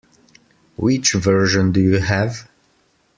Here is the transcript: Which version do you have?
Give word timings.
Which 0.77 1.13
version 1.13 1.71
do 1.73 1.79
you 1.79 1.99
have? 1.99 2.49